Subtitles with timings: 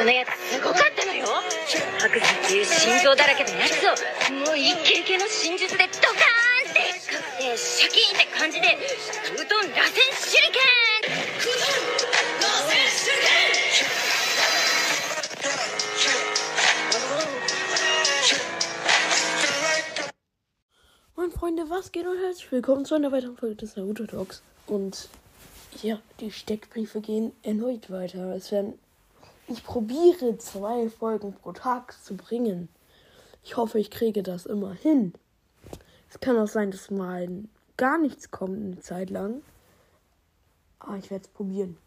[0.04, 1.26] のやつすごかったのよ
[1.98, 3.92] 白山っていう心臓だらけのやつを
[4.32, 6.80] もうイケイケの真術でドカーンって
[7.12, 10.66] かくてシャキーンって感じでうどん螺旋手裏剣
[21.16, 24.42] Moin Freunde, was geht und herzlich willkommen zu einer weiteren Folge des Naruto Talks.
[24.66, 25.08] Und
[25.82, 28.34] ja, die Steckbriefe gehen erneut weiter.
[28.34, 28.78] Es werden,
[29.51, 32.69] ich probiere zwei Folgen pro Tag zu bringen.
[33.43, 35.13] Ich hoffe, ich kriege das immer hin.
[36.09, 37.27] Es kann auch sein, dass mal
[37.77, 39.41] gar nichts kommt eine Zeit lang.
[40.79, 41.77] Aber ich werde es probieren.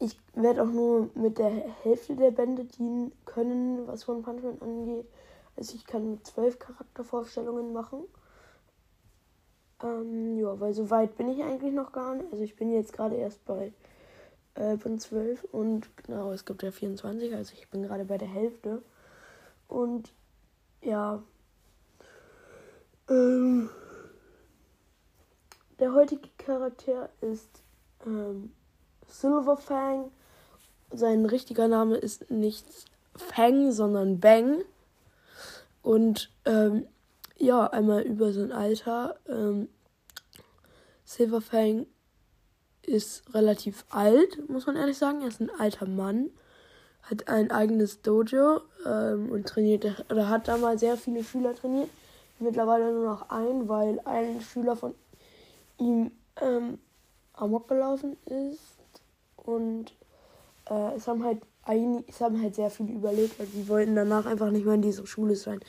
[0.00, 1.50] Ich werde auch nur mit der
[1.82, 5.06] Hälfte der Bände dienen können, was One Punch Man angeht.
[5.56, 8.04] Also ich kann zwölf Charaktervorstellungen machen.
[9.82, 12.30] Ähm, ja, weil so weit bin ich eigentlich noch gar nicht.
[12.32, 13.72] Also ich bin jetzt gerade erst bei
[14.54, 18.28] äh, Band 12 und genau, es gibt ja 24, also ich bin gerade bei der
[18.28, 18.82] Hälfte.
[19.68, 20.12] Und
[20.82, 21.22] ja,
[23.08, 23.70] ähm,
[25.78, 27.62] der heutige Charakter ist
[28.06, 28.52] ähm,
[29.06, 30.10] Silverfang.
[30.92, 32.66] Sein richtiger Name ist nicht
[33.16, 34.62] Fang, sondern Bang.
[35.82, 36.86] Und ähm,
[37.36, 39.16] ja, einmal über sein Alter.
[39.28, 39.68] Ähm,
[41.04, 41.86] Silverfang
[42.86, 45.22] ist relativ alt, muss man ehrlich sagen.
[45.22, 46.30] Er ist ein alter Mann,
[47.02, 51.90] hat ein eigenes Dojo ähm, und trainiert, oder hat da mal sehr viele Schüler trainiert.
[52.38, 54.94] Mittlerweile nur noch ein, weil ein Schüler von
[55.78, 56.10] ihm
[56.40, 56.78] ähm,
[57.34, 58.60] amok gelaufen ist.
[59.36, 59.94] Und
[60.68, 64.26] äh, es haben halt ein, es haben halt sehr viele überlebt, weil sie wollten danach
[64.26, 65.60] einfach nicht mehr in dieser Schule sein.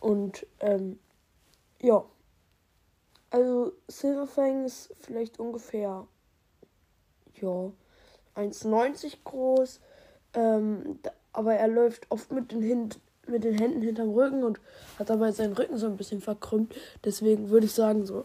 [0.00, 0.98] Und ähm,
[1.80, 2.04] ja.
[3.30, 6.06] Also Silverfang ist vielleicht ungefähr
[7.42, 7.70] ja
[8.36, 9.80] 1,90 groß.
[10.34, 10.98] Ähm,
[11.32, 12.90] aber er läuft oft mit den,
[13.26, 14.60] mit den Händen hinterm Rücken und
[14.98, 16.74] hat dabei seinen Rücken so ein bisschen verkrümmt.
[17.04, 18.24] Deswegen würde ich sagen, so,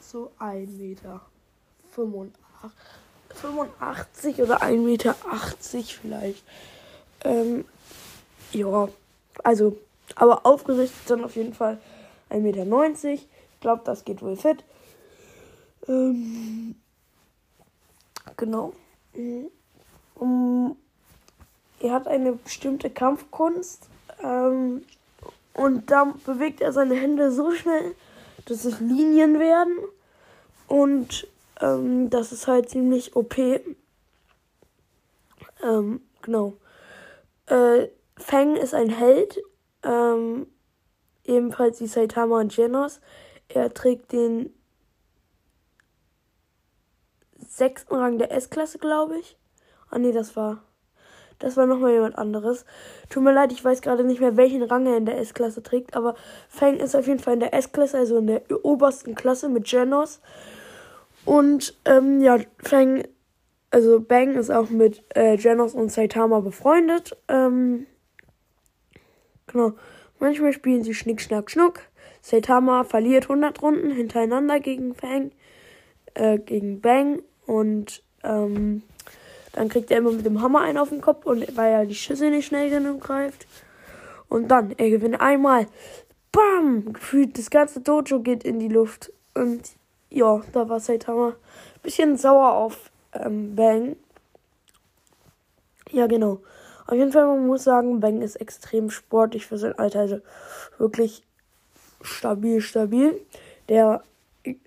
[0.00, 1.20] so 1,85 Meter
[3.34, 5.14] 85 oder 1,80 Meter
[6.02, 6.44] vielleicht.
[7.24, 7.64] Ähm,
[8.52, 8.88] ja,
[9.44, 9.76] also,
[10.14, 11.78] aber aufgerichtet dann auf jeden Fall
[12.30, 13.12] 1,90 Meter.
[13.12, 13.26] Ich
[13.60, 14.64] glaube, das geht wohl fit.
[15.88, 16.76] Ähm,
[18.38, 18.72] genau.
[20.14, 20.76] Um,
[21.80, 23.88] er hat eine bestimmte Kampfkunst.
[24.22, 24.84] Ähm,
[25.52, 27.94] und da bewegt er seine Hände so schnell,
[28.46, 29.76] dass es Linien werden.
[30.66, 31.26] Und
[31.60, 33.36] ähm, das ist halt ziemlich OP.
[35.62, 36.54] Ähm, genau.
[37.46, 39.38] Äh, Fang ist ein Held.
[39.82, 40.46] Ähm,
[41.24, 43.00] ebenfalls wie Saitama und Genos.
[43.48, 44.52] Er trägt den
[47.58, 49.36] sechsten Rang der S-Klasse, glaube ich.
[49.90, 50.62] Ah nee, das war.
[51.38, 52.64] Das war nochmal jemand anderes.
[53.08, 55.94] Tut mir leid, ich weiß gerade nicht mehr, welchen Rang er in der S-Klasse trägt,
[55.94, 56.16] aber
[56.48, 60.20] Fang ist auf jeden Fall in der S-Klasse, also in der obersten Klasse mit Genos.
[61.24, 63.04] Und ähm, ja, Fang,
[63.70, 67.16] also Bang ist auch mit äh, Genos und Saitama befreundet.
[67.28, 67.86] Ähm,
[69.46, 69.74] genau.
[70.18, 71.82] Manchmal spielen sie Schnick, Schnack, Schnuck.
[72.20, 75.30] Saitama verliert 100 Runden hintereinander gegen Fang,
[76.14, 77.22] äh, gegen Bang.
[77.48, 78.82] Und ähm,
[79.52, 81.94] dann kriegt er immer mit dem Hammer einen auf den Kopf, und weil er die
[81.94, 83.46] Schüsse nicht schnell genug greift.
[84.28, 85.66] Und dann, er gewinnt einmal.
[86.30, 86.92] Bam!
[86.92, 89.10] Gefühlt, das ganze Dojo geht in die Luft.
[89.32, 89.62] Und
[90.10, 93.96] ja, da war Saitama ein bisschen sauer auf ähm, Bang.
[95.90, 96.42] Ja, genau.
[96.86, 100.00] Auf jeden Fall, man muss sagen, Bang ist extrem sportlich für sein Alter.
[100.00, 100.20] Also
[100.76, 101.22] wirklich
[102.02, 103.18] stabil, stabil.
[103.70, 104.02] Der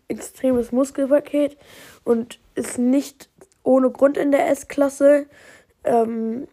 [0.07, 1.57] extremes Muskelpaket
[2.03, 3.29] und ist nicht
[3.63, 5.27] ohne Grund in der S-Klasse.
[5.83, 6.47] Ähm,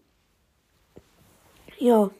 [1.79, 2.11] ja.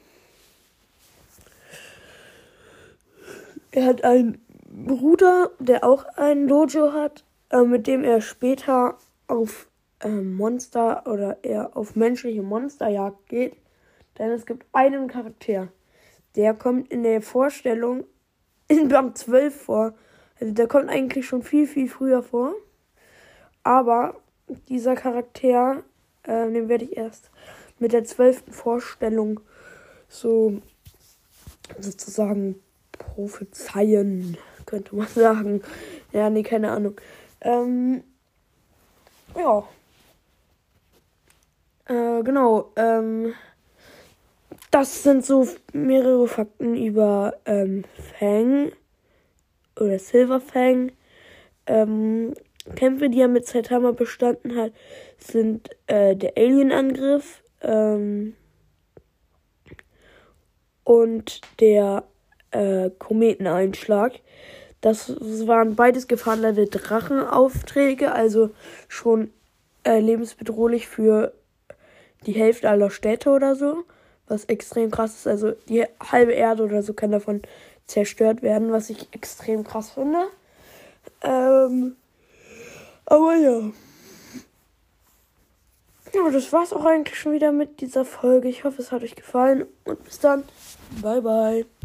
[3.71, 9.67] Er hat einen Bruder, der auch ein Dojo hat, äh, mit dem er später auf
[9.99, 13.55] äh, Monster oder eher auf menschliche Monsterjagd geht.
[14.17, 15.69] Denn es gibt einen Charakter,
[16.35, 18.05] der kommt in der Vorstellung
[18.67, 19.93] in Band 12 vor.
[20.39, 22.53] Also der kommt eigentlich schon viel, viel früher vor.
[23.63, 24.15] Aber
[24.67, 25.83] dieser Charakter,
[26.23, 27.29] äh, den werde ich erst
[27.77, 29.39] mit der zwölften Vorstellung
[30.07, 30.61] so
[31.79, 32.55] sozusagen
[32.91, 34.37] prophezeien
[34.69, 35.61] könnte man sagen.
[36.11, 36.95] Ja, nee, keine Ahnung.
[37.41, 38.03] Ähm,
[39.35, 39.67] ja.
[41.85, 42.71] Äh, genau.
[42.75, 43.33] Ähm,
[44.71, 47.83] das sind so mehrere Fakten über ähm,
[48.19, 48.71] Fang
[49.79, 50.91] oder Silverfang.
[51.65, 52.33] Ähm,
[52.75, 54.73] Kämpfe, die er mit Saitama bestanden hat,
[55.17, 58.35] sind äh, der Alien-Angriff ähm,
[60.83, 62.03] und der
[62.51, 64.19] äh, Kometeneinschlag.
[64.81, 65.09] Das
[65.47, 68.51] waren beides gefahrenlade Drachenaufträge, also
[68.87, 69.31] schon
[69.83, 71.33] äh, lebensbedrohlich für
[72.25, 73.83] die Hälfte aller Städte oder so.
[74.27, 75.27] Was extrem krass ist.
[75.27, 77.41] Also die halbe Erde oder so kann davon
[77.89, 80.27] zerstört werden, was ich extrem krass finde.
[81.21, 81.95] Ähm,
[83.05, 83.61] aber ja.
[86.13, 88.47] Ja, das war's auch eigentlich schon wieder mit dieser Folge.
[88.47, 90.43] Ich hoffe, es hat euch gefallen und bis dann.
[91.01, 91.78] Bye, bye.